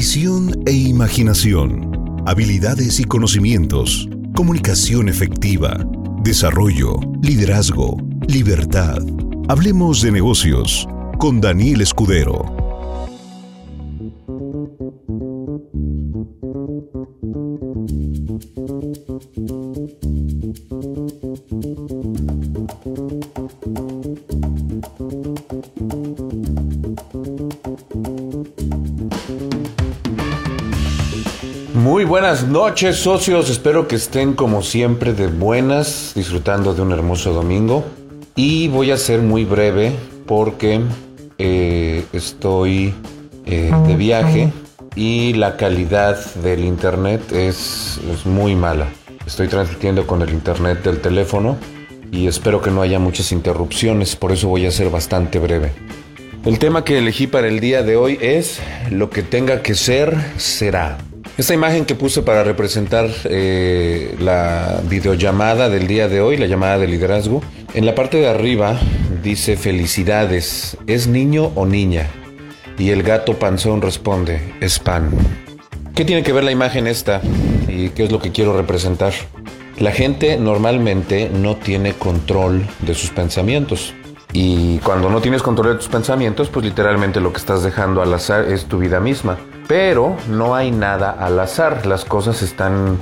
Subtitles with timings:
[0.00, 2.22] Visión e imaginación.
[2.24, 4.08] Habilidades y conocimientos.
[4.32, 5.76] Comunicación efectiva.
[6.22, 7.00] Desarrollo.
[7.20, 7.96] Liderazgo.
[8.28, 9.02] Libertad.
[9.48, 10.86] Hablemos de negocios
[11.18, 12.57] con Daniel Escudero.
[32.08, 37.84] Buenas noches socios, espero que estén como siempre de buenas, disfrutando de un hermoso domingo.
[38.34, 39.92] Y voy a ser muy breve
[40.26, 40.80] porque
[41.36, 42.94] eh, estoy
[43.44, 44.50] eh, de viaje
[44.96, 48.86] y la calidad del internet es, es muy mala.
[49.26, 51.58] Estoy transmitiendo con el internet del teléfono
[52.10, 55.72] y espero que no haya muchas interrupciones, por eso voy a ser bastante breve.
[56.46, 60.16] El tema que elegí para el día de hoy es lo que tenga que ser,
[60.38, 60.96] será.
[61.38, 66.78] Esta imagen que puse para representar eh, la videollamada del día de hoy, la llamada
[66.78, 67.42] de liderazgo,
[67.74, 68.76] en la parte de arriba
[69.22, 72.08] dice felicidades, ¿es niño o niña?
[72.76, 75.12] Y el gato panzón responde, es pan.
[75.94, 77.20] ¿Qué tiene que ver la imagen esta?
[77.68, 79.12] ¿Y qué es lo que quiero representar?
[79.78, 83.94] La gente normalmente no tiene control de sus pensamientos.
[84.32, 88.12] Y cuando no tienes control de tus pensamientos, pues literalmente lo que estás dejando al
[88.12, 89.38] azar es tu vida misma.
[89.68, 92.98] Pero no hay nada al azar, las cosas están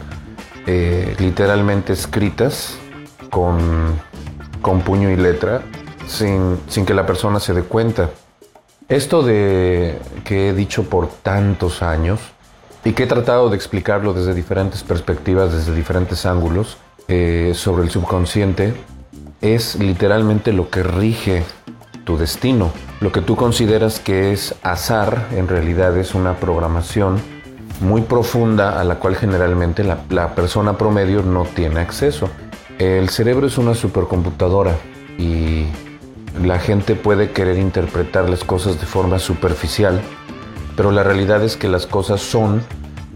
[0.66, 2.76] eh, literalmente escritas
[3.30, 3.98] con,
[4.60, 5.62] con, puño y letra
[6.08, 8.10] sin, sin que la persona se dé cuenta.
[8.88, 12.18] Esto de que he dicho por tantos años
[12.84, 16.78] y que he tratado de explicarlo desde diferentes perspectivas, desde diferentes ángulos,
[17.08, 18.74] eh, sobre el subconsciente,
[19.40, 21.44] es literalmente lo que rige
[22.06, 22.70] tu destino.
[23.00, 27.20] Lo que tú consideras que es azar, en realidad es una programación
[27.80, 32.30] muy profunda a la cual generalmente la, la persona promedio no tiene acceso.
[32.78, 34.76] El cerebro es una supercomputadora
[35.18, 35.66] y
[36.42, 40.00] la gente puede querer interpretar las cosas de forma superficial,
[40.76, 42.62] pero la realidad es que las cosas son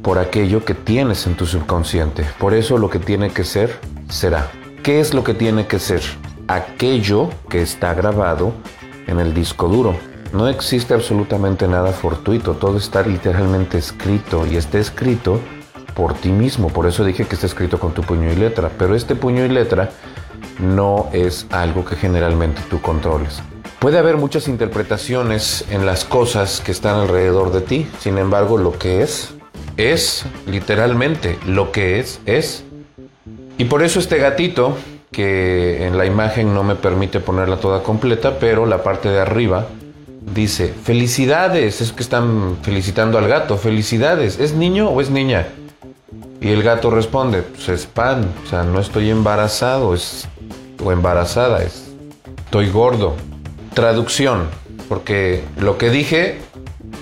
[0.02, 2.26] por aquello que tienes en tu subconsciente.
[2.38, 4.50] Por eso lo que tiene que ser, será.
[4.82, 6.02] ¿Qué es lo que tiene que ser?
[6.48, 8.52] Aquello que está grabado
[9.06, 9.94] en el disco duro.
[10.32, 15.40] No existe absolutamente nada fortuito, todo está literalmente escrito y está escrito
[15.94, 16.68] por ti mismo.
[16.68, 18.70] Por eso dije que está escrito con tu puño y letra.
[18.78, 19.90] Pero este puño y letra
[20.60, 23.42] no es algo que generalmente tú controles.
[23.80, 28.78] Puede haber muchas interpretaciones en las cosas que están alrededor de ti, sin embargo lo
[28.78, 29.34] que es,
[29.78, 32.64] es literalmente lo que es, es.
[33.56, 34.76] Y por eso este gatito
[35.10, 39.66] que en la imagen no me permite ponerla toda completa, pero la parte de arriba
[40.34, 45.48] dice, felicidades, es que están felicitando al gato, felicidades, ¿es niño o es niña?
[46.40, 50.28] Y el gato responde, pues es pan, o sea, no estoy embarazado, es,
[50.82, 51.90] o embarazada, es,
[52.44, 53.16] estoy gordo.
[53.74, 54.48] Traducción,
[54.88, 56.38] porque lo que dije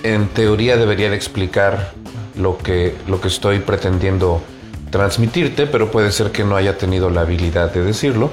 [0.03, 1.93] en teoría debería de explicar
[2.37, 4.43] lo que, lo que estoy pretendiendo
[4.91, 8.31] transmitirte, pero puede ser que no haya tenido la habilidad de decirlo.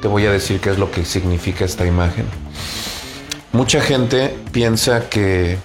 [0.00, 2.26] Te voy a decir qué es lo que significa esta imagen.
[3.52, 5.58] Mucha gente piensa que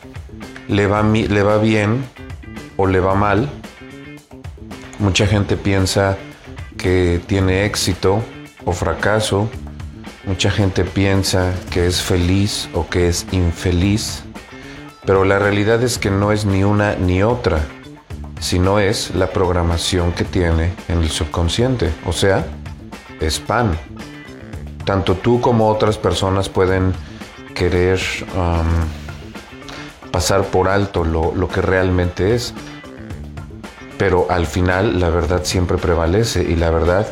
[0.67, 2.05] le va, le va bien
[2.77, 3.49] o le va mal.
[4.99, 6.17] Mucha gente piensa
[6.77, 8.21] que tiene éxito
[8.65, 9.49] o fracaso.
[10.25, 14.23] Mucha gente piensa que es feliz o que es infeliz.
[15.05, 17.65] Pero la realidad es que no es ni una ni otra
[18.39, 21.91] sino es la programación que tiene en el subconsciente.
[22.05, 22.45] O sea,
[23.19, 23.77] es pan.
[24.85, 26.93] Tanto tú como otras personas pueden
[27.53, 27.99] querer
[28.35, 32.53] um, pasar por alto lo, lo que realmente es.
[33.97, 37.05] Pero al final la verdad siempre prevalece y la verdad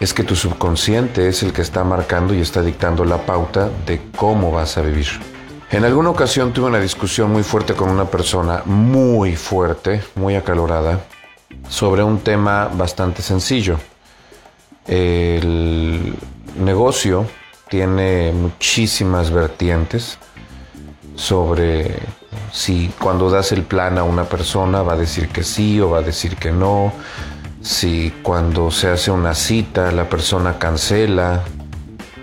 [0.00, 4.00] es que tu subconsciente es el que está marcando y está dictando la pauta de
[4.16, 5.31] cómo vas a vivir.
[5.72, 11.00] En alguna ocasión tuve una discusión muy fuerte con una persona, muy fuerte, muy acalorada,
[11.70, 13.78] sobre un tema bastante sencillo.
[14.86, 16.14] El
[16.58, 17.26] negocio
[17.70, 20.18] tiene muchísimas vertientes
[21.14, 22.00] sobre
[22.52, 26.00] si cuando das el plan a una persona va a decir que sí o va
[26.00, 26.92] a decir que no,
[27.62, 31.40] si cuando se hace una cita la persona cancela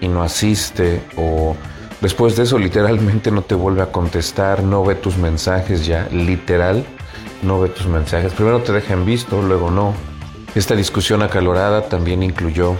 [0.01, 1.55] y no asiste o
[2.01, 6.85] Después de eso literalmente no te vuelve a contestar, no ve tus mensajes ya, literal,
[7.43, 8.33] no ve tus mensajes.
[8.33, 9.93] Primero te dejan visto, luego no.
[10.55, 12.75] Esta discusión acalorada también incluyó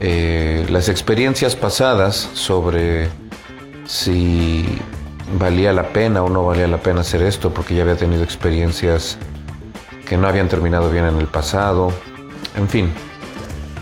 [0.00, 3.08] eh, las experiencias pasadas sobre
[3.84, 4.64] si
[5.38, 9.18] valía la pena o no valía la pena hacer esto porque ya había tenido experiencias
[10.08, 11.92] que no habían terminado bien en el pasado.
[12.56, 12.90] En fin,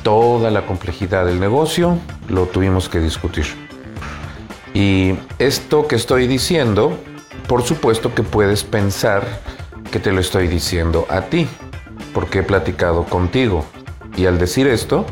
[0.02, 1.96] toda la complejidad del negocio
[2.28, 3.67] lo tuvimos que discutir.
[4.74, 6.96] Y esto que estoy diciendo,
[7.46, 9.24] por supuesto que puedes pensar
[9.90, 11.48] que te lo estoy diciendo a ti,
[12.12, 13.64] porque he platicado contigo.
[14.16, 15.06] Y al decir esto,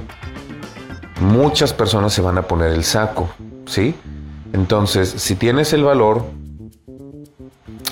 [1.21, 3.31] muchas personas se van a poner el saco,
[3.67, 3.95] ¿sí?
[4.53, 6.25] Entonces, si tienes el valor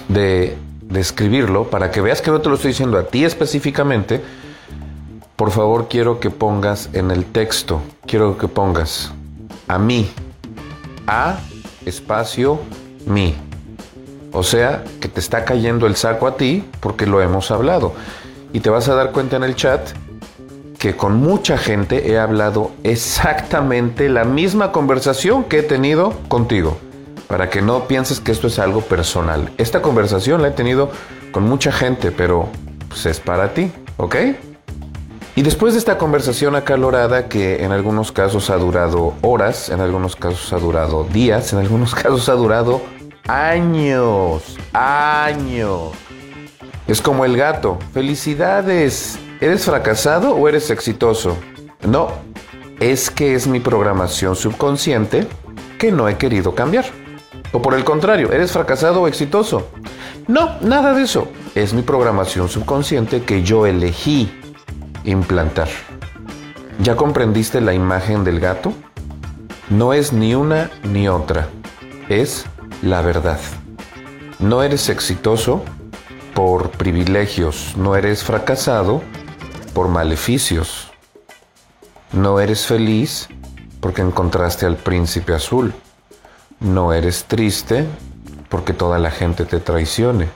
[0.08, 0.56] de,
[0.94, 4.20] escribirlo, para que veas que no te lo estoy diciendo a ti específicamente,
[5.34, 9.12] por favor quiero que pongas en el texto, quiero que pongas
[9.66, 10.08] a mí,
[11.08, 11.40] a
[11.86, 12.60] espacio
[13.06, 13.34] mí.
[14.32, 17.92] O sea, que te está cayendo el saco a ti porque lo hemos hablado.
[18.52, 19.90] Y te vas a dar cuenta en el chat
[20.78, 26.76] que con mucha gente he hablado exactamente la misma conversación que he tenido contigo,
[27.26, 29.50] para que no pienses que esto es algo personal.
[29.56, 30.90] Esta conversación la he tenido
[31.32, 32.48] con mucha gente, pero
[32.88, 34.16] pues, es para ti, ¿ok?
[35.36, 40.14] Y después de esta conversación acalorada que en algunos casos ha durado horas, en algunos
[40.14, 42.80] casos ha durado días, en algunos casos ha durado
[43.26, 45.92] años, años.
[46.86, 47.78] Es como el gato.
[47.92, 51.36] Felicidades, ¿Eres fracasado o eres exitoso?
[51.86, 52.08] No,
[52.80, 55.26] es que es mi programación subconsciente
[55.78, 56.86] que no he querido cambiar.
[57.52, 59.68] O por el contrario, ¿eres fracasado o exitoso?
[60.28, 61.28] No, nada de eso.
[61.54, 64.32] Es mi programación subconsciente que yo elegí
[65.04, 65.68] implantar.
[66.80, 68.72] ¿Ya comprendiste la imagen del gato?
[69.70, 71.48] No es ni una ni otra.
[72.08, 72.46] Es
[72.82, 73.38] la verdad.
[74.38, 75.62] No eres exitoso
[76.34, 77.74] por privilegios.
[77.76, 79.02] No eres fracasado
[79.72, 80.90] por maleficios.
[82.12, 83.28] No eres feliz
[83.80, 85.72] porque encontraste al príncipe azul.
[86.60, 87.86] No eres triste
[88.48, 90.28] porque toda la gente te traicione.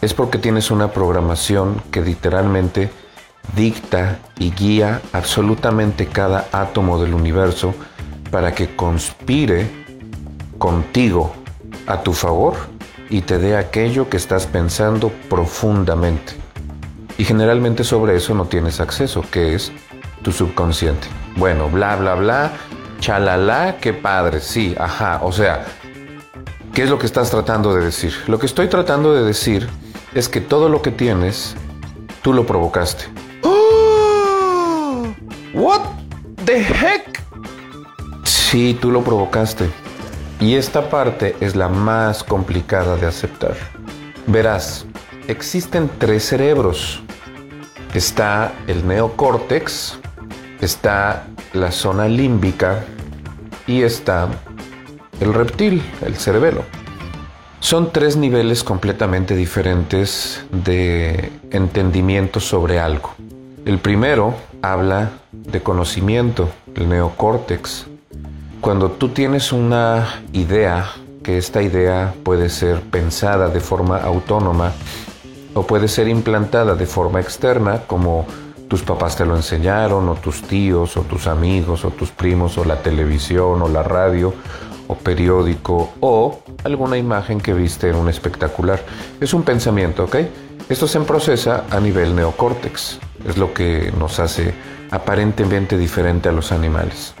[0.00, 2.90] Es porque tienes una programación que literalmente
[3.54, 7.74] dicta y guía absolutamente cada átomo del universo
[8.30, 9.68] para que conspire
[10.58, 11.32] contigo
[11.86, 12.54] a tu favor
[13.08, 16.34] y te dé aquello que estás pensando profundamente.
[17.18, 19.72] Y generalmente sobre eso no tienes acceso, que es
[20.22, 21.06] tu subconsciente.
[21.36, 22.52] Bueno, bla, bla, bla,
[23.00, 25.20] chalala, qué padre, sí, ajá.
[25.22, 25.64] O sea,
[26.74, 28.12] ¿qué es lo que estás tratando de decir?
[28.26, 29.68] Lo que estoy tratando de decir
[30.14, 31.56] es que todo lo que tienes,
[32.22, 33.04] tú lo provocaste.
[35.56, 35.80] ¿What
[36.44, 37.20] the heck?
[38.22, 39.68] Sí, tú lo provocaste.
[40.38, 43.56] Y esta parte es la más complicada de aceptar.
[44.28, 44.86] Verás,
[45.26, 47.02] existen tres cerebros
[47.96, 49.98] está el neocórtex,
[50.60, 52.84] está la zona límbica
[53.66, 54.28] y está
[55.20, 56.62] el reptil, el cerebelo.
[57.60, 63.14] Son tres niveles completamente diferentes de entendimiento sobre algo.
[63.66, 64.32] El primero
[64.62, 67.88] habla de conocimiento, el neocórtex.
[68.60, 70.88] Cuando tú tienes una idea,
[71.24, 74.70] que esta idea puede ser pensada de forma autónoma,
[75.52, 78.24] o puede ser implantada de forma externa como
[78.68, 82.64] tus papás te lo enseñaron o tus tíos o tus amigos o tus primos o
[82.64, 84.32] la televisión o la radio
[84.86, 88.80] o periódico o alguna imagen que viste en un espectacular.
[89.20, 90.16] Es un pensamiento, ¿ok?
[90.68, 92.98] Esto se procesa a nivel neocórtex.
[93.24, 94.52] Es lo que nos hace
[94.90, 97.14] aparentemente diferente a los animales.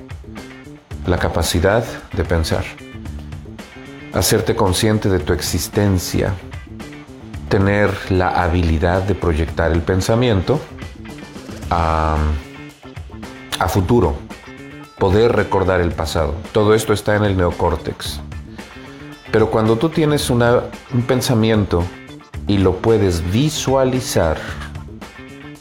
[1.06, 2.64] La capacidad de pensar.
[4.12, 6.34] Hacerte consciente de tu existencia,
[7.48, 10.58] tener la habilidad de proyectar el pensamiento
[11.70, 12.18] a,
[13.68, 14.16] futuro,
[14.98, 16.34] poder recordar el pasado.
[16.50, 18.20] Todo esto está en el neocórtex.
[19.30, 20.42] Pero cuando tú tienes un
[21.06, 21.84] pensamiento
[22.46, 24.38] y lo puedes visualizar,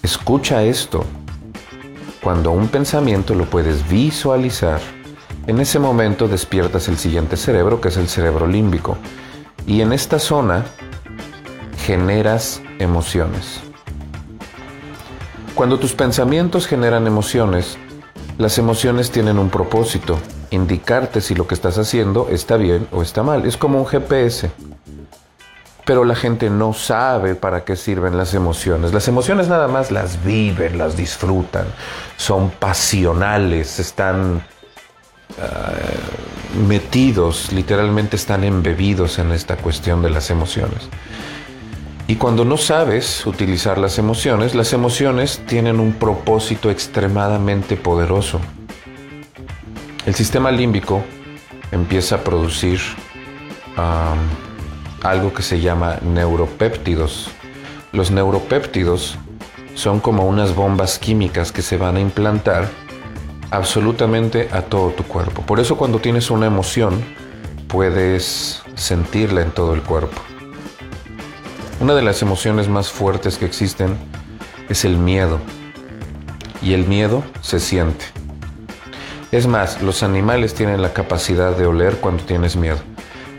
[0.03, 1.03] escucha esto.
[2.21, 4.79] Cuando un pensamiento lo puedes visualizar,
[5.47, 8.97] en ese momento despiertas el siguiente cerebro, que es el cerebro límbico.
[9.67, 10.65] Y en esta zona
[11.85, 13.61] generas emociones.
[15.53, 17.77] Cuando tus pensamientos generan emociones,
[18.37, 20.17] las emociones tienen un propósito,
[20.49, 23.45] indicarte si lo que estás haciendo está bien o está mal.
[23.45, 24.51] Es como un GPS.
[25.85, 28.91] Pero la gente no sabe para qué sirven las emociones.
[28.91, 31.67] Las emociones nada más las viven, las disfrutan,
[32.17, 34.43] son pasionales, están
[35.39, 35.71] ah,
[36.67, 40.89] metidos, literalmente están embebidos en esta cuestión de las emociones.
[42.07, 48.39] Y cuando no sabes utilizar las emociones, las emociones tienen un propósito extremadamente poderoso.
[50.05, 51.03] El sistema límbico
[51.71, 52.79] empieza a producir
[55.09, 57.29] algo que se llama neuropéptidos.
[57.91, 59.17] Los neuropéptidos
[59.75, 62.67] son como unas bombas químicas que se van a implantar
[63.51, 65.41] absolutamente a todo tu cuerpo.
[65.43, 67.03] Por eso cuando tienes una emoción
[67.67, 70.21] puedes sentirla en todo el cuerpo.
[71.79, 73.97] Una de las emociones más fuertes que existen
[74.69, 75.39] es el miedo.
[76.61, 78.05] Y el miedo se siente.
[79.31, 82.79] Es más, los animales tienen la capacidad de oler cuando tienes miedo.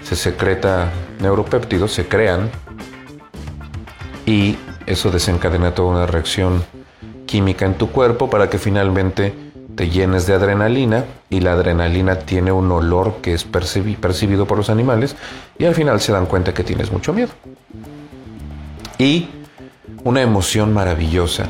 [0.07, 2.49] Se secreta neuropéptidos, se crean
[4.25, 6.65] y eso desencadena toda una reacción
[7.27, 9.35] química en tu cuerpo para que finalmente
[9.75, 14.71] te llenes de adrenalina y la adrenalina tiene un olor que es percibido por los
[14.71, 15.17] animales
[15.59, 17.33] y al final se dan cuenta que tienes mucho miedo.
[18.99, 19.29] Y
[20.05, 21.49] una emoción maravillosa.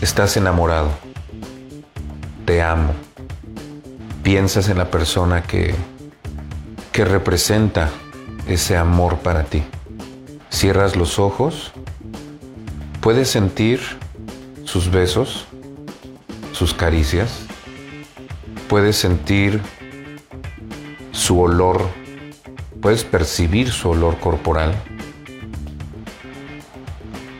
[0.00, 0.88] Estás enamorado.
[2.44, 2.94] Te amo.
[4.24, 5.72] Piensas en la persona que,
[6.92, 7.90] que representa
[8.46, 9.62] ese amor para ti.
[10.50, 11.72] Cierras los ojos.
[13.00, 13.80] Puedes sentir
[14.64, 15.46] sus besos
[16.52, 17.40] sus caricias,
[18.68, 19.60] puedes sentir
[21.10, 21.88] su olor,
[22.80, 24.74] puedes percibir su olor corporal,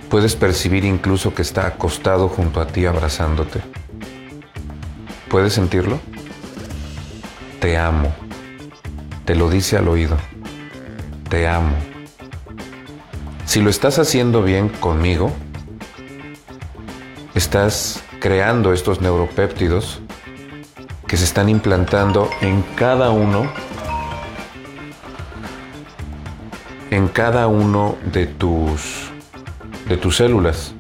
[0.09, 3.61] puedes percibir incluso que está acostado junto a ti abrazándote.
[5.29, 6.01] ¿Puedes sentirlo?
[7.61, 8.22] Te amo.
[9.33, 10.19] Te lo dice al oído.
[11.31, 11.75] Te amo.
[13.47, 15.33] Si lo estás haciendo bien conmigo,
[17.35, 20.03] estás creando estos neuropéptidos
[21.07, 23.51] que se están implantando en cada uno
[26.91, 29.11] en cada uno de tus
[29.89, 30.75] de tus células.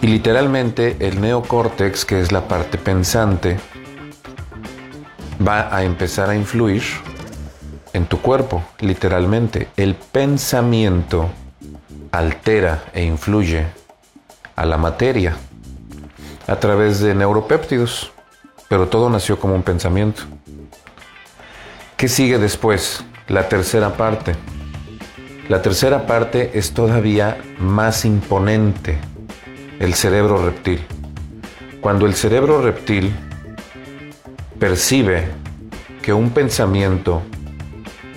[0.00, 3.58] Y literalmente el neocórtex, que es la parte pensante,
[5.46, 6.82] va a empezar a influir
[7.92, 9.68] en tu cuerpo, literalmente.
[9.76, 11.30] El pensamiento
[12.12, 13.66] altera e influye
[14.54, 15.36] a la materia
[16.46, 18.12] a través de neuropéptidos,
[18.68, 20.22] pero todo nació como un pensamiento.
[21.96, 23.04] ¿Qué sigue después?
[23.28, 24.34] La tercera parte.
[25.48, 28.98] La tercera parte es todavía más imponente,
[29.78, 30.84] el cerebro reptil.
[31.80, 33.14] Cuando el cerebro reptil
[34.58, 35.28] percibe
[36.02, 37.22] que un pensamiento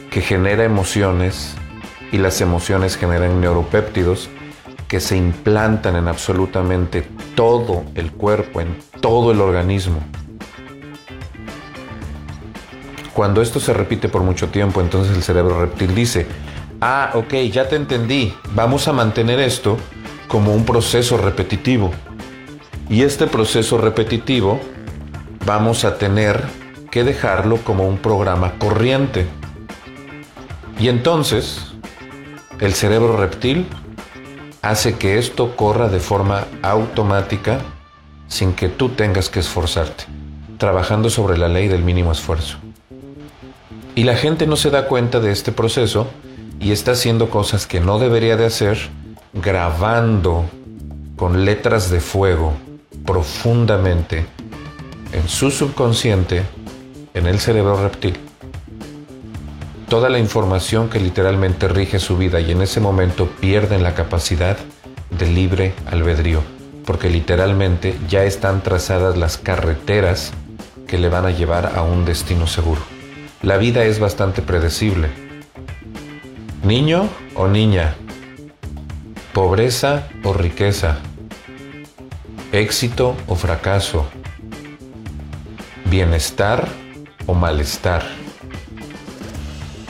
[0.09, 1.55] que genera emociones
[2.11, 4.29] y las emociones generan neuropéptidos,
[4.87, 7.05] que se implantan en absolutamente
[7.35, 9.99] todo el cuerpo, en todo el organismo.
[13.13, 16.25] Cuando esto se repite por mucho tiempo, entonces el cerebro reptil dice,
[16.81, 19.77] ah, ok, ya te entendí, vamos a mantener esto
[20.27, 21.91] como un proceso repetitivo.
[22.89, 24.59] Y este proceso repetitivo
[25.49, 26.43] vamos a tener
[26.91, 29.25] que dejarlo como un programa corriente.
[30.79, 31.71] Y entonces
[32.59, 33.65] el cerebro reptil
[34.61, 37.61] hace que esto corra de forma automática
[38.27, 40.03] sin que tú tengas que esforzarte,
[40.59, 42.59] trabajando sobre la ley del mínimo esfuerzo.
[43.95, 46.05] Y la gente no se da cuenta de este proceso
[46.59, 48.77] y está haciendo cosas que no debería de hacer,
[49.33, 50.45] grabando
[51.15, 52.53] con letras de fuego
[53.03, 54.27] profundamente
[55.13, 56.43] en su subconsciente,
[57.13, 58.17] en el cerebro reptil
[59.89, 64.55] toda la información que literalmente rige su vida y en ese momento pierden la capacidad
[65.09, 66.41] de libre albedrío,
[66.85, 70.31] porque literalmente ya están trazadas las carreteras
[70.87, 72.81] que le van a llevar a un destino seguro.
[73.41, 75.09] La vida es bastante predecible.
[76.63, 77.95] Niño o niña,
[79.33, 80.99] pobreza o riqueza,
[82.51, 84.07] éxito o fracaso,
[85.89, 86.67] bienestar
[87.25, 88.03] o malestar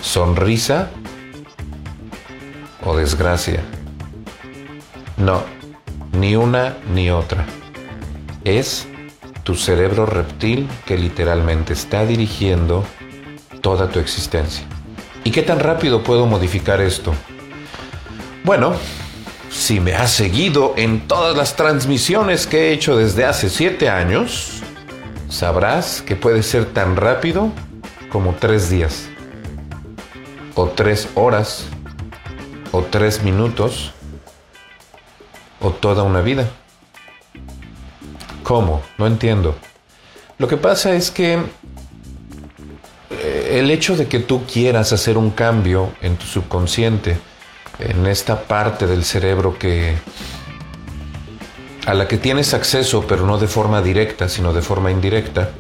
[0.02, 0.90] sonrisa
[2.86, 3.62] o desgracia.
[5.18, 5.44] No,
[6.14, 7.46] ni una ni otra.
[8.44, 8.88] Es
[9.44, 12.86] tu cerebro reptil que literalmente está dirigiendo
[13.62, 14.66] toda tu existencia.
[15.24, 17.14] ¿Y qué tan rápido puedo modificar esto?
[18.44, 18.74] Bueno,
[19.52, 24.59] si me has seguido en todas las transmisiones que he hecho desde hace siete años,
[25.30, 27.52] sabrás que puede ser tan rápido
[28.12, 29.10] como tres días
[30.60, 31.68] o tres horas,
[32.74, 33.94] o tres minutos,
[35.62, 36.50] o toda una vida.
[38.44, 38.82] ¿Cómo?
[38.98, 39.56] No entiendo.
[40.38, 41.40] Lo que pasa es que
[43.10, 47.18] eh, el hecho de que tú quieras hacer un cambio en tu subconsciente,
[47.80, 49.96] en esta parte del cerebro que
[51.86, 55.52] a la que tienes acceso, pero no de forma directa, sino de forma indirecta,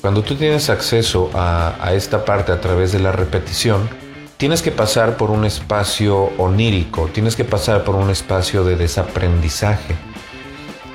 [0.00, 3.88] Cuando tú tienes acceso a, esta parte a través de la repetición,
[4.36, 9.94] tienes que pasar por un espacio onírico, tienes que pasar por un espacio de desaprendizaje.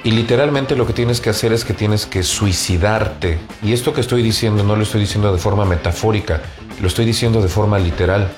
[0.03, 3.39] Y literalmente lo que tienes que hacer es que tienes que suicidarte.
[3.63, 6.41] Y esto que estoy diciendo no lo estoy diciendo de forma metafórica,
[6.79, 8.29] lo estoy diciendo de forma literal.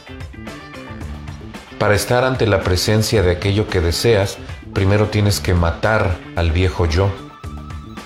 [1.77, 4.37] Para estar ante la presencia de aquello que deseas,
[4.73, 7.09] primero tienes que matar al viejo yo.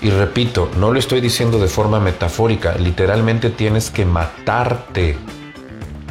[0.02, 5.16] Y repito, no lo estoy diciendo de forma metafórica, literalmente tienes que matarte.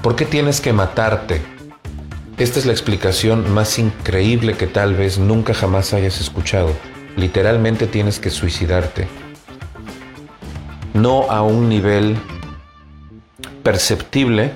[0.01, 1.41] ¿Por qué tienes que matarte?
[2.37, 6.69] Esta es la explicación más increíble que tal vez nunca jamás hayas escuchado.
[7.15, 9.07] Literalmente tienes que suicidarte.
[10.93, 12.17] No a un nivel
[13.63, 14.51] perceptible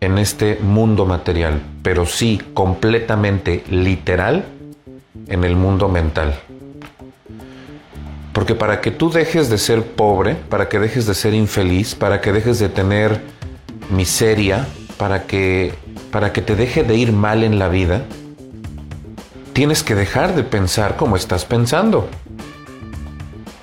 [0.00, 4.44] en este mundo material, pero sí completamente literal
[5.26, 6.34] en el mundo mental.
[8.32, 12.20] Porque para que tú dejes de ser pobre, para que dejes de ser infeliz, para
[12.20, 13.20] que dejes de tener
[13.90, 15.74] miseria, para que,
[16.12, 18.02] para que te deje de ir mal en la vida,
[19.52, 22.08] tienes que dejar de pensar como estás pensando.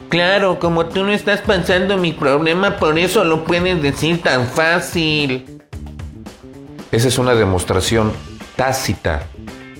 [0.09, 5.61] Claro, como tú no estás pensando mi problema, por eso lo puedes decir tan fácil.
[6.91, 8.11] Esa es una demostración
[8.55, 9.23] tácita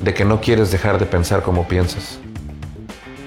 [0.05, 2.19] de que no quieres dejar de pensar como piensas.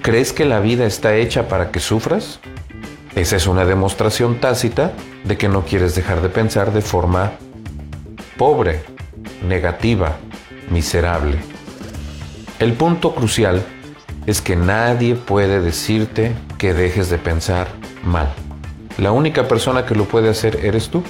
[0.01, 2.39] ¿Crees que la vida está hecha para que sufras?
[3.17, 4.93] Esa es una demostración tácita
[5.25, 7.33] de que no quieres dejar de pensar de forma
[8.37, 8.81] pobre,
[9.45, 10.19] negativa,
[10.71, 11.39] miserable.
[12.61, 13.61] El punto crucial
[14.27, 17.67] es que nadie puede decirte que dejes de pensar
[18.05, 18.33] mal.
[18.99, 21.03] La única persona que lo puede hacer eres tú.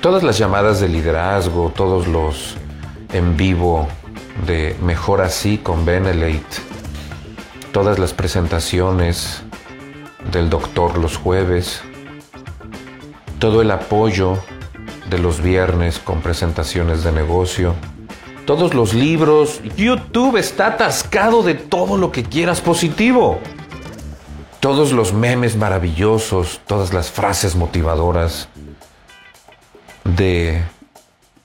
[0.00, 2.54] Todas las llamadas de liderazgo, todos los
[3.12, 3.88] en vivo
[4.46, 6.44] de Mejor así con Benelate,
[7.72, 9.42] todas las presentaciones
[10.32, 11.82] del doctor los jueves,
[13.38, 14.38] todo el apoyo
[15.10, 17.74] de los viernes con presentaciones de negocio,
[18.46, 23.40] todos los libros, YouTube está atascado de todo lo que quieras positivo.
[24.60, 28.48] Todos los memes maravillosos, todas las frases motivadoras
[30.04, 30.62] de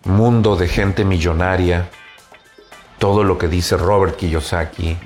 [0.03, 1.89] mundo de gente millonaria,
[2.99, 4.97] todo lo que dice Robert Kiyosaki,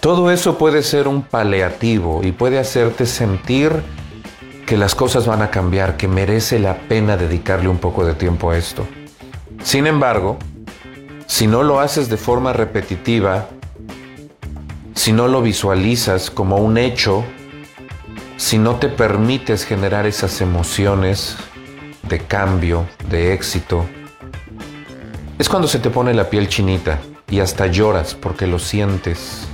[0.00, 3.82] todo eso puede ser un paliativo y puede hacerte sentir
[4.66, 8.50] que las cosas van a cambiar, que merece la pena dedicarle un poco de tiempo
[8.50, 8.86] a esto.
[9.62, 10.38] Sin embargo,
[11.26, 13.46] si no lo haces de forma repetitiva,
[14.94, 17.24] si no lo visualizas como un hecho,
[18.36, 21.36] si no te permites generar esas emociones
[22.08, 23.86] de cambio, de éxito,
[25.38, 29.46] es cuando se te pone la piel chinita y hasta lloras porque lo sientes.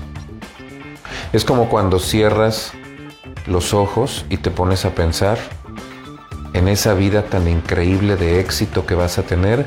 [1.32, 2.72] Es como cuando cierras
[3.46, 5.38] los ojos y te pones a pensar
[6.52, 9.66] en esa vida tan increíble de éxito que vas a tener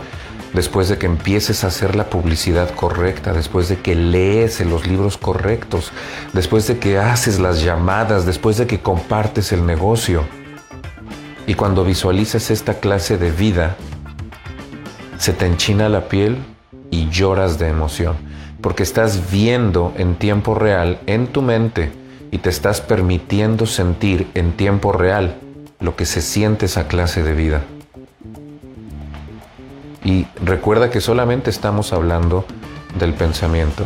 [0.54, 5.18] después de que empieces a hacer la publicidad correcta, después de que lees los libros
[5.18, 5.92] correctos,
[6.34, 10.24] después de que haces las llamadas, después de que compartes el negocio.
[11.48, 13.78] Y cuando visualizas esta clase de vida,
[15.22, 16.40] se te enchina la piel
[16.90, 18.16] y lloras de emoción
[18.60, 21.92] porque estás viendo en tiempo real en tu mente
[22.32, 25.38] y te estás permitiendo sentir en tiempo real
[25.80, 27.62] lo que se siente esa clase de vida.
[30.04, 32.44] Y recuerda que solamente estamos hablando
[32.98, 33.86] del pensamiento.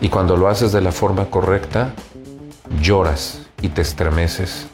[0.00, 1.92] Y cuando lo haces de la forma correcta,
[2.80, 4.66] lloras y te estremeces.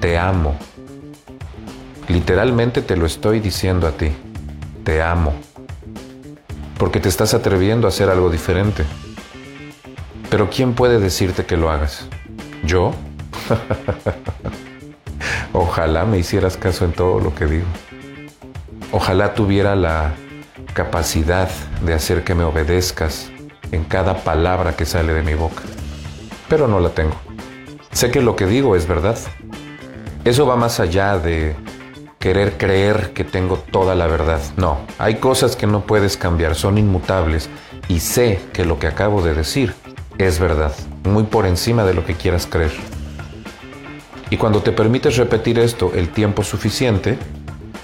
[0.00, 0.56] Te amo.
[2.08, 4.10] Literalmente te lo estoy diciendo a ti.
[4.84, 5.32] Te amo
[6.78, 8.84] porque te estás atreviendo a hacer algo diferente.
[10.30, 12.06] Pero ¿quién puede decirte que lo hagas?
[12.64, 12.92] ¿Yo?
[15.52, 17.66] Ojalá me hicieras caso en todo lo que digo.
[18.92, 20.14] Ojalá tuviera la
[20.72, 21.48] capacidad
[21.84, 23.30] de hacer que me obedezcas
[23.70, 25.62] en cada palabra que sale de mi boca.
[26.48, 27.14] Pero no la tengo.
[27.92, 29.16] Sé que lo que digo es verdad.
[30.24, 31.54] Eso va más allá de
[32.24, 34.40] querer creer que tengo toda la verdad.
[34.56, 37.50] No, hay cosas que no puedes cambiar, son inmutables
[37.86, 39.74] y sé que lo que acabo de decir
[40.16, 42.72] es verdad, muy por encima de lo que quieras creer.
[44.30, 47.18] Y cuando te permites repetir esto el tiempo suficiente,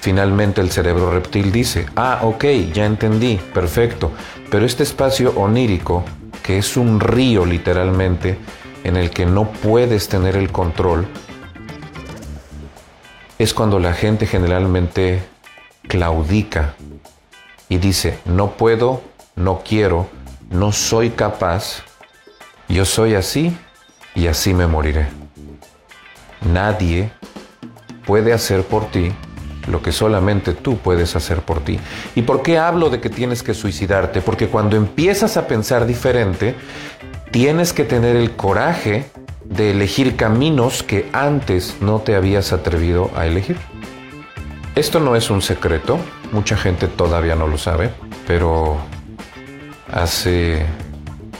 [0.00, 4.10] finalmente el cerebro reptil dice, ah, ok, ya entendí, perfecto,
[4.50, 6.02] pero este espacio onírico,
[6.42, 8.38] que es un río literalmente,
[8.84, 11.06] en el que no puedes tener el control,
[13.40, 15.22] es cuando la gente generalmente
[15.88, 16.74] claudica
[17.70, 19.00] y dice, no puedo,
[19.34, 20.10] no quiero,
[20.50, 21.82] no soy capaz,
[22.68, 23.56] yo soy así
[24.14, 25.08] y así me moriré.
[26.52, 27.12] Nadie
[28.04, 29.10] puede hacer por ti
[29.68, 31.80] lo que solamente tú puedes hacer por ti.
[32.14, 34.20] ¿Y por qué hablo de que tienes que suicidarte?
[34.20, 36.56] Porque cuando empiezas a pensar diferente,
[37.30, 39.06] tienes que tener el coraje
[39.44, 43.56] de elegir caminos que antes no te habías atrevido a elegir.
[44.74, 45.98] Esto no es un secreto,
[46.32, 47.90] mucha gente todavía no lo sabe,
[48.26, 48.78] pero
[49.92, 50.64] hace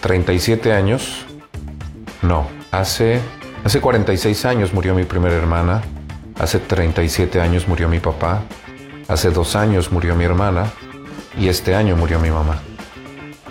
[0.00, 1.24] 37 años,
[2.22, 3.20] no, hace,
[3.64, 5.82] hace 46 años murió mi primera hermana,
[6.38, 8.42] hace 37 años murió mi papá,
[9.08, 10.66] hace dos años murió mi hermana
[11.38, 12.58] y este año murió mi mamá.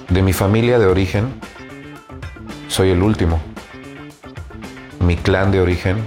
[0.10, 1.40] De mi familia de origen,
[2.68, 3.49] soy el último.
[5.00, 5.98] Mi clan de origen,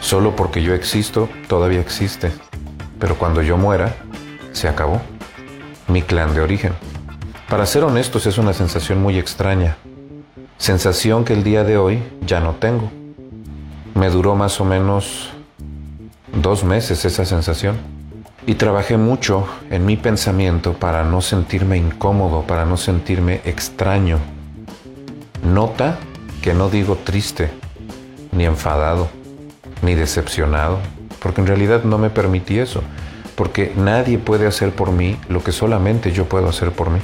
[0.00, 2.30] solo porque yo existo, todavía existe.
[2.98, 3.94] Pero cuando yo muera,
[4.52, 5.00] se acabó.
[5.88, 6.72] Mi clan de origen.
[7.48, 9.76] Para ser honestos, es una sensación muy extraña.
[10.58, 12.90] Sensación que el día de hoy ya no tengo.
[13.94, 15.30] Me duró más o menos
[16.42, 17.76] dos meses esa sensación.
[18.46, 24.18] Y trabajé mucho en mi pensamiento para no sentirme incómodo, para no sentirme extraño.
[25.44, 25.98] Nota
[26.42, 27.50] que no digo triste,
[28.36, 29.08] ni enfadado,
[29.82, 30.78] ni decepcionado,
[31.20, 32.82] porque en realidad no me permití eso,
[33.34, 37.00] porque nadie puede hacer por mí lo que solamente yo puedo hacer por mí.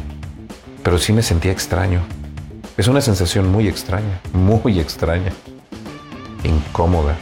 [0.83, 2.01] Pero sí me sentía extraño.
[2.77, 5.33] Es una sensación muy extraña, muy extraña,
[6.45, 7.16] incómoda.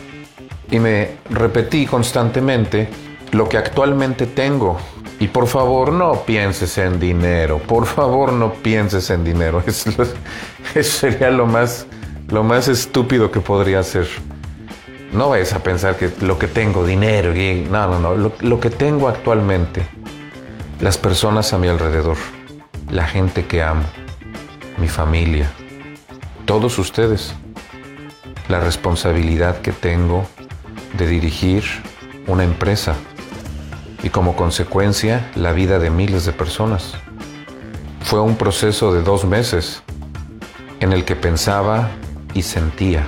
[0.70, 2.88] Y me repetí constantemente
[3.32, 4.78] lo que actualmente tengo.
[5.18, 9.62] Y por favor no pienses en dinero, por favor no pienses en dinero.
[9.66, 9.92] Eso,
[10.82, 11.86] sería lo más,
[12.30, 14.06] lo más estúpido que podría ser.
[15.12, 18.60] No vayas a pensar que lo que tengo, dinero, y, no, no, no, lo, lo
[18.60, 19.86] que tengo actualmente,
[20.80, 22.16] las personas a mi alrededor,
[22.90, 23.84] la gente que amo,
[24.78, 25.50] mi familia,
[26.44, 27.34] todos ustedes,
[28.48, 30.26] la responsabilidad que tengo
[30.96, 31.64] de dirigir
[32.26, 32.94] una empresa
[34.02, 36.94] y como consecuencia la vida de miles de personas.
[38.02, 39.82] Fue un proceso de dos meses
[40.80, 41.90] en el que pensaba
[42.34, 43.04] y sentía,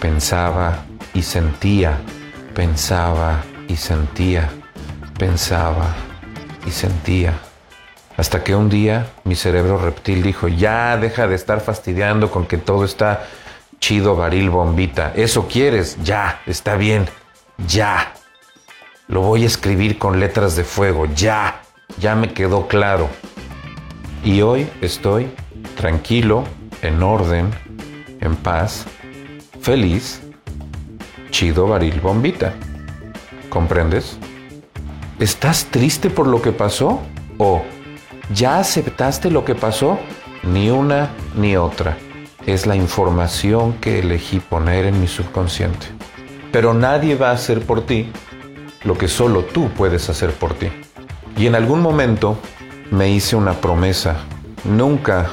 [0.00, 1.98] pensaba y sentía,
[2.54, 4.50] pensaba y sentía,
[5.18, 5.94] pensaba
[6.66, 7.34] y sentía.
[8.16, 12.58] Hasta que un día mi cerebro reptil dijo, ya deja de estar fastidiando con que
[12.58, 13.26] todo está
[13.78, 15.12] chido, varil, bombita.
[15.16, 17.08] Eso quieres, ya, está bien,
[17.66, 18.12] ya.
[19.08, 21.62] Lo voy a escribir con letras de fuego, ya,
[21.98, 23.08] ya me quedó claro.
[24.22, 25.30] Y hoy estoy
[25.76, 26.44] tranquilo,
[26.82, 27.50] en orden,
[28.20, 28.86] en paz,
[29.60, 30.20] feliz
[31.30, 32.54] chido varil bombita.
[33.48, 34.18] ¿Comprendes?
[35.18, 37.00] ¿Estás triste por lo que pasó?
[37.38, 37.62] ¿O
[38.34, 39.98] ya aceptaste lo que pasó?
[40.42, 41.96] Ni una ni otra.
[42.46, 45.86] Es la información que elegí poner en mi subconsciente.
[46.52, 48.10] Pero nadie va a hacer por ti
[48.84, 50.68] lo que solo tú puedes hacer por ti.
[51.36, 52.38] Y en algún momento
[52.90, 54.16] me hice una promesa.
[54.64, 55.30] Nunca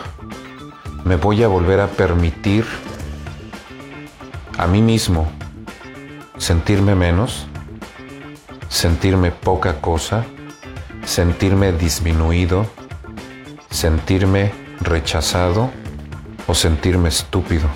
[1.08, 2.65] me voy a volver a permitir
[4.58, 5.26] a mí mismo
[6.38, 7.48] sentirme menos,
[8.67, 10.26] sentirme poca cosa,
[11.06, 12.65] sentirme disminuido,
[13.70, 15.70] sentirme rechazado
[16.46, 17.70] o sentirme estúpido.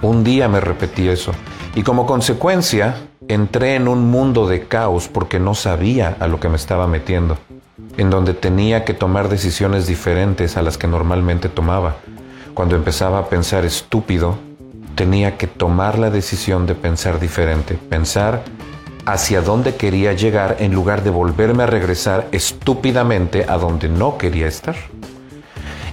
[0.00, 1.32] Un día me repetí eso
[1.74, 2.96] y como consecuencia
[3.28, 7.36] entré en un mundo de caos porque no sabía a lo que me estaba metiendo,
[7.98, 11.96] en donde tenía que tomar decisiones diferentes a las que normalmente tomaba.
[12.60, 14.36] Cuando empezaba a pensar estúpido,
[14.94, 18.42] tenía que tomar la decisión de pensar diferente, pensar
[19.06, 24.46] hacia dónde quería llegar en lugar de volverme a regresar estúpidamente a donde no quería
[24.46, 24.76] estar.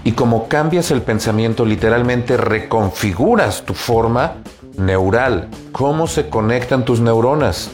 [0.04, 4.34] Y como cambias el pensamiento, literalmente reconfiguras tu forma
[4.78, 7.72] neural, cómo se conectan tus neuronas.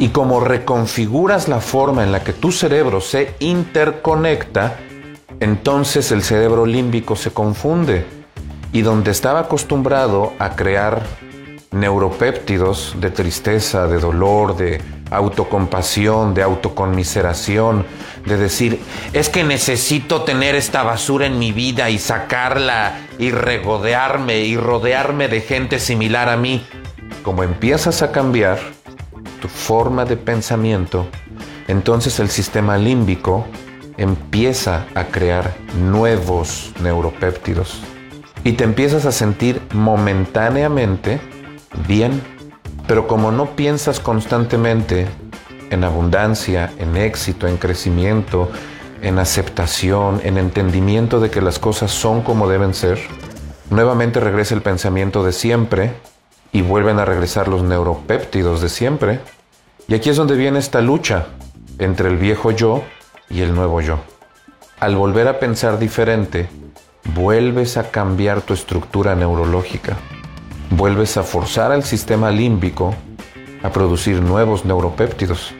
[0.00, 4.78] Y como reconfiguras la forma en la que tu cerebro se interconecta,
[5.38, 8.15] entonces el cerebro límbico se confunde
[8.76, 11.02] y donde estaba acostumbrado a crear
[11.70, 17.86] neuropéptidos de tristeza, de dolor, de autocompasión, de autoconmiseración,
[18.26, 18.78] de decir,
[19.14, 25.28] es que necesito tener esta basura en mi vida y sacarla y regodearme y rodearme
[25.28, 26.62] de gente similar a mí.
[27.22, 28.58] Como empiezas a cambiar
[29.40, 31.08] tu forma de pensamiento,
[31.66, 33.46] entonces el sistema límbico
[33.96, 37.80] empieza a crear nuevos neuropéptidos
[38.46, 41.18] y te empiezas a sentir momentáneamente
[41.88, 42.22] bien,
[42.86, 45.08] pero como no piensas constantemente
[45.70, 48.48] en abundancia, en éxito, en crecimiento,
[49.02, 53.00] en aceptación, en entendimiento de que las cosas son como deben ser,
[53.68, 55.94] nuevamente regresa el pensamiento de siempre
[56.52, 59.18] y vuelven a regresar los neuropéptidos de siempre.
[59.88, 61.26] Y aquí es donde viene esta lucha
[61.80, 62.84] entre el viejo yo
[63.28, 63.98] y el nuevo yo.
[64.78, 66.48] Al volver a pensar diferente,
[67.14, 69.96] vuelves a cambiar tu estructura neurológica.
[70.70, 72.94] Vuelves a forzar al sistema límbico
[73.62, 75.54] a producir nuevos neuropéptidos.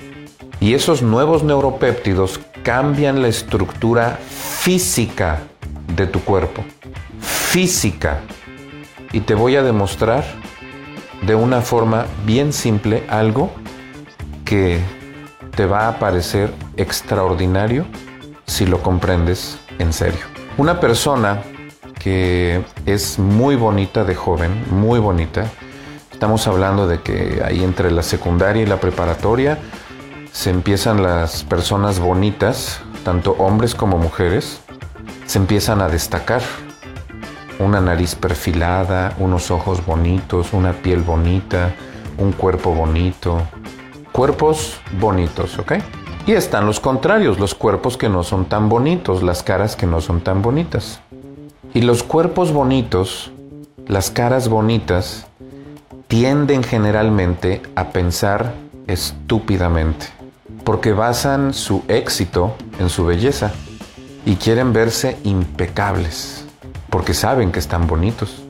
[0.60, 5.40] Y esos nuevos neuropéptidos cambian la estructura física
[5.94, 6.64] de tu cuerpo.
[7.20, 8.20] Física.
[9.12, 10.24] Y te voy a demostrar
[11.22, 13.50] de una forma bien simple algo
[14.44, 14.80] que
[15.54, 17.86] te va a parecer extraordinario
[18.46, 20.35] si lo comprendes en serio.
[20.58, 21.42] Una persona
[21.98, 25.44] que es muy bonita de joven, muy bonita,
[26.10, 29.58] estamos hablando de que ahí entre la secundaria y la preparatoria
[30.32, 34.62] se empiezan las personas bonitas, tanto hombres como mujeres,
[35.26, 36.40] se empiezan a destacar.
[37.58, 41.74] Una nariz perfilada, unos ojos bonitos, una piel bonita,
[42.16, 43.42] un cuerpo bonito.
[44.10, 45.72] Cuerpos bonitos, ¿ok?
[46.26, 50.00] Y están los contrarios, los cuerpos que no son tan bonitos, las caras que no
[50.00, 50.98] son tan bonitas.
[51.72, 53.30] Y los cuerpos bonitos,
[53.86, 55.28] las caras bonitas,
[56.08, 58.54] tienden generalmente a pensar
[58.88, 60.06] estúpidamente,
[60.64, 63.52] porque basan su éxito en su belleza
[64.24, 66.44] y quieren verse impecables,
[66.90, 68.42] porque saben que están bonitos,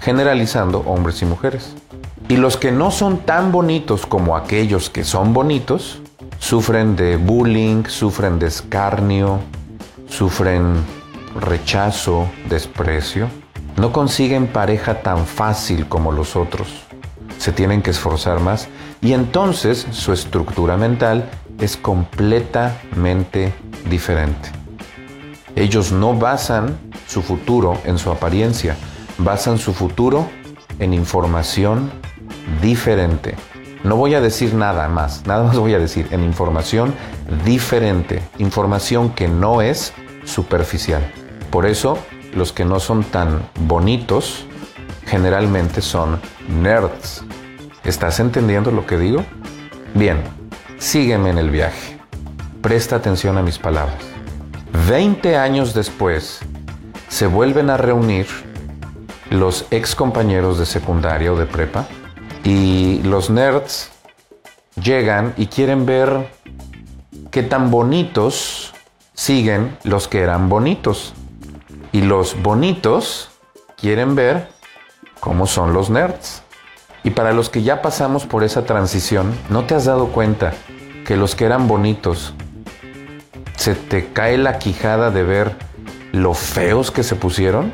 [0.00, 1.74] generalizando hombres y mujeres.
[2.28, 6.00] Y los que no son tan bonitos como aquellos que son bonitos,
[6.38, 9.40] sufren de bullying, sufren de escarnio,
[10.08, 10.74] sufren
[11.40, 13.28] rechazo, desprecio,
[13.76, 16.68] no consiguen pareja tan fácil como los otros.
[17.38, 18.68] Se tienen que esforzar más
[19.02, 21.28] y entonces su estructura mental
[21.60, 23.52] es completamente
[23.90, 24.50] diferente.
[25.54, 26.76] Ellos no basan
[27.06, 28.76] su futuro en su apariencia,
[29.18, 30.28] basan su futuro
[30.78, 31.90] en información
[32.60, 33.34] diferente.
[33.86, 36.92] No voy a decir nada más, nada más voy a decir en información
[37.44, 39.92] diferente, información que no es
[40.24, 41.08] superficial.
[41.52, 41.96] Por eso,
[42.34, 44.44] los que no son tan bonitos
[45.06, 47.22] generalmente son nerds.
[47.84, 49.24] ¿Estás entendiendo lo que digo?
[49.94, 50.20] Bien,
[50.78, 51.96] sígueme en el viaje.
[52.62, 54.02] Presta atención a mis palabras.
[54.88, 56.40] Veinte años después,
[57.06, 58.26] se vuelven a reunir
[59.30, 61.86] los ex compañeros de secundaria o de prepa
[62.46, 63.90] y los nerds
[64.80, 66.28] llegan y quieren ver
[67.32, 68.72] qué tan bonitos
[69.14, 71.12] siguen los que eran bonitos.
[71.90, 73.30] Y los bonitos
[73.76, 74.46] quieren ver
[75.18, 76.44] cómo son los nerds.
[77.02, 80.54] Y para los que ya pasamos por esa transición, ¿no te has dado cuenta
[81.04, 82.32] que los que eran bonitos
[83.56, 85.56] se te cae la quijada de ver
[86.12, 87.72] lo feos que se pusieron?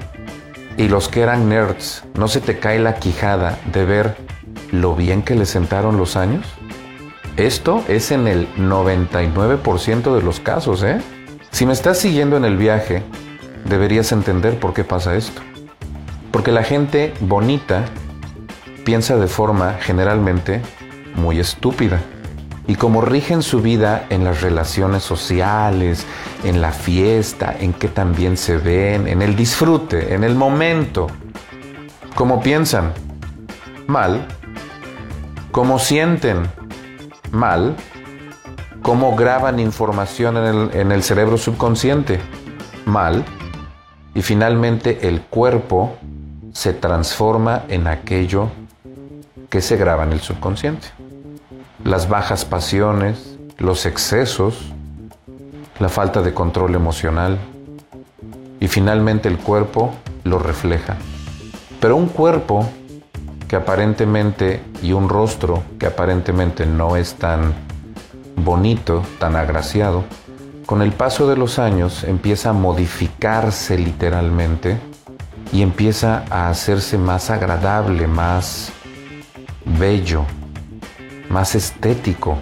[0.78, 4.32] Y los que eran nerds, ¿no se te cae la quijada de ver
[4.70, 6.46] lo bien que le sentaron los años?
[7.36, 11.00] Esto es en el 99% de los casos, ¿eh?
[11.50, 13.02] Si me estás siguiendo en el viaje,
[13.64, 15.40] deberías entender por qué pasa esto.
[16.30, 17.84] Porque la gente bonita
[18.84, 20.60] piensa de forma generalmente
[21.14, 22.00] muy estúpida.
[22.66, 26.06] Y como rigen su vida en las relaciones sociales,
[26.44, 31.08] en la fiesta, en que también se ven, en el disfrute, en el momento,
[32.14, 32.92] como piensan
[33.92, 34.26] mal,
[35.52, 36.50] como sienten
[37.30, 37.76] mal,
[38.80, 42.18] como graban información en el, en el cerebro subconsciente
[42.86, 43.24] mal,
[44.14, 45.96] y finalmente el cuerpo
[46.52, 48.50] se transforma en aquello
[49.48, 50.88] que se graba en el subconsciente.
[51.84, 54.72] Las bajas pasiones, los excesos,
[55.78, 57.38] la falta de control emocional
[58.60, 59.92] y finalmente el cuerpo
[60.24, 60.96] lo refleja.
[61.80, 62.68] Pero un cuerpo
[63.52, 67.52] que aparentemente y un rostro que aparentemente no es tan
[68.34, 70.04] bonito, tan agraciado,
[70.64, 74.78] con el paso de los años empieza a modificarse literalmente
[75.52, 78.72] y empieza a hacerse más agradable, más
[79.78, 80.24] bello,
[81.28, 82.38] más estético.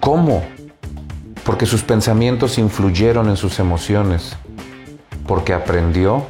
[0.00, 0.42] ¿Cómo?
[1.44, 4.36] Porque sus pensamientos influyeron en sus emociones,
[5.24, 6.26] porque aprendió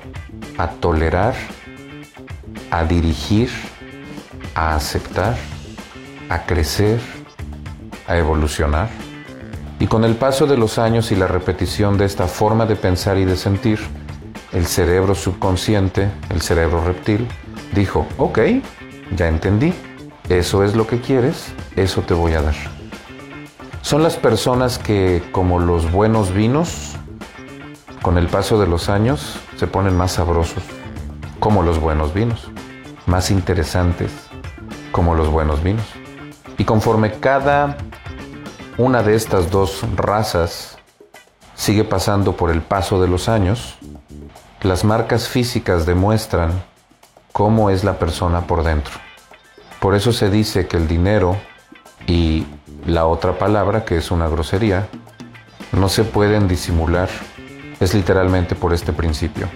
[0.58, 1.34] a tolerar,
[2.70, 3.50] a dirigir,
[4.54, 5.36] a aceptar,
[6.28, 7.00] a crecer,
[8.06, 8.88] a evolucionar.
[9.80, 13.16] Y con el paso de los años y la repetición de esta forma de pensar
[13.18, 13.78] y de sentir,
[14.52, 17.28] el cerebro subconsciente, el cerebro reptil,
[17.74, 18.38] dijo, ok,
[19.16, 19.72] ya entendí,
[20.28, 22.54] eso es lo que quieres, eso te voy a dar.
[23.82, 26.96] Son las personas que, como los buenos vinos,
[28.02, 30.62] con el paso de los años se ponen más sabrosos,
[31.40, 32.50] como los buenos vinos.
[33.06, 34.12] más interesantes
[34.92, 35.86] como los buenos vinos.
[36.58, 37.76] Y conforme cada
[38.76, 40.78] una de estas dos razas
[41.54, 43.78] sigue pasando por el paso de los años,
[44.62, 46.52] las marcas físicas demuestran
[47.32, 48.94] cómo es la persona por dentro.
[49.80, 51.36] Por eso se dice que el dinero
[52.06, 52.46] y
[52.86, 54.88] la otra palabra, que es una grosería,
[55.72, 57.08] no se pueden disimular.
[57.78, 59.48] Es literalmente por este principio.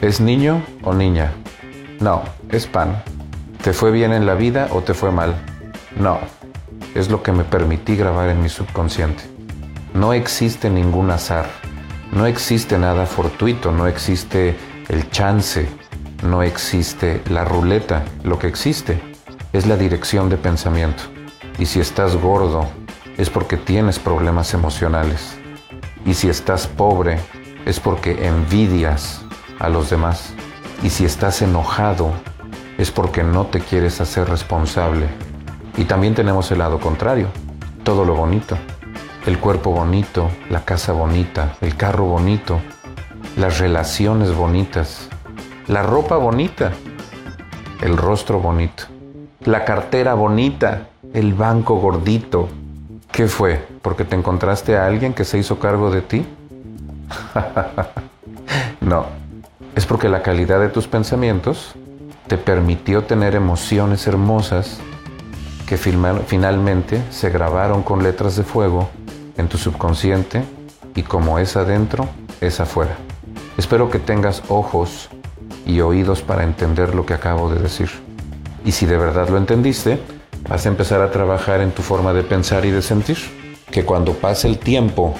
[0.00, 1.32] ¿Es niño o niña?
[2.00, 3.02] No, es pan.
[3.62, 5.34] ¿Te fue bien en la vida o te fue mal?
[5.96, 6.18] No,
[6.94, 9.22] es lo que me permití grabar en mi subconsciente.
[9.94, 11.46] No existe ningún azar,
[12.12, 14.56] no existe nada fortuito, no existe
[14.88, 15.68] el chance,
[16.24, 18.04] no existe la ruleta.
[18.24, 19.00] Lo que existe
[19.52, 21.04] es la dirección de pensamiento.
[21.56, 22.68] Y si estás gordo,
[23.16, 25.38] es porque tienes problemas emocionales.
[26.04, 27.20] Y si estás pobre,
[27.64, 29.24] es porque envidias
[29.58, 30.34] a los demás.
[30.82, 32.12] Y si estás enojado,
[32.78, 35.06] es porque no te quieres hacer responsable.
[35.76, 37.28] Y también tenemos el lado contrario,
[37.82, 38.56] todo lo bonito.
[39.26, 42.60] El cuerpo bonito, la casa bonita, el carro bonito,
[43.36, 45.08] las relaciones bonitas,
[45.66, 46.72] la ropa bonita,
[47.80, 48.84] el rostro bonito,
[49.44, 52.48] la cartera bonita, el banco gordito.
[53.10, 53.66] ¿Qué fue?
[53.80, 56.26] ¿Porque te encontraste a alguien que se hizo cargo de ti?
[58.80, 59.06] no,
[59.76, 61.74] es porque la calidad de tus pensamientos
[62.28, 64.78] te permitió tener emociones hermosas
[65.66, 68.88] que finalmente se grabaron con letras de fuego
[69.36, 70.44] en tu subconsciente
[70.94, 72.08] y como es adentro,
[72.40, 72.96] es afuera.
[73.58, 75.08] Espero que tengas ojos
[75.66, 77.90] y oídos para entender lo que acabo de decir.
[78.64, 79.98] Y si de verdad lo entendiste,
[80.48, 83.18] vas a empezar a trabajar en tu forma de pensar y de sentir.
[83.70, 85.14] Que cuando pase el tiempo,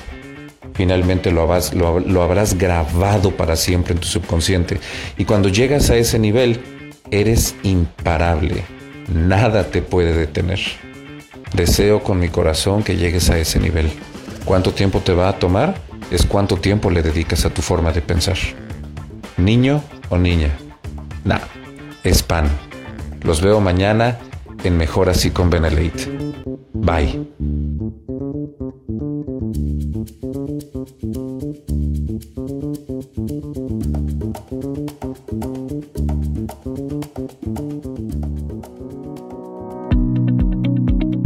[0.74, 4.78] finalmente lo habrás, grabado para siempre en tu subconsciente.
[5.16, 6.60] Y cuando llegas a ese nivel,
[7.10, 8.64] eres imparable.
[9.12, 10.60] Nada te puede detener.
[11.54, 13.90] Deseo con mi corazón que llegues a ese nivel.
[14.44, 15.74] ¿Cuánto tiempo te va a tomar?
[16.10, 18.36] Es cuánto tiempo le dedicas a tu forma de pensar.
[19.36, 20.50] Niño o niña.
[21.24, 21.40] Nah,
[22.02, 22.48] es pan.
[23.22, 24.18] Los veo mañana
[24.64, 26.10] en Mejor Así con Benelete.
[26.72, 27.63] Bye.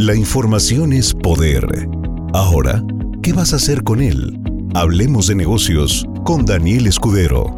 [0.09, 1.67] La información es poder.
[2.33, 2.83] Ahora,
[3.23, 4.41] ¿qué vas a hacer con él?
[4.75, 7.58] Hablemos de negocios con Daniel Escudero.